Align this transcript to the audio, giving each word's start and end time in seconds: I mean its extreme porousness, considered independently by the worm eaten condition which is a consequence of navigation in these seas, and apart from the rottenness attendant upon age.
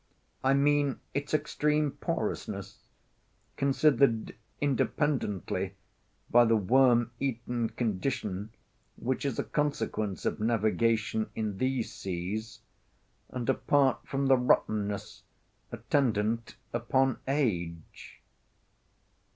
I 0.43 0.55
mean 0.55 0.99
its 1.13 1.31
extreme 1.31 1.91
porousness, 1.91 2.79
considered 3.55 4.33
independently 4.59 5.75
by 6.31 6.45
the 6.45 6.55
worm 6.55 7.11
eaten 7.19 7.69
condition 7.69 8.49
which 8.97 9.25
is 9.25 9.37
a 9.37 9.43
consequence 9.43 10.25
of 10.25 10.39
navigation 10.39 11.29
in 11.35 11.59
these 11.59 11.93
seas, 11.93 12.61
and 13.29 13.47
apart 13.47 13.99
from 14.07 14.25
the 14.25 14.37
rottenness 14.37 15.21
attendant 15.71 16.55
upon 16.73 17.19
age. 17.27 18.21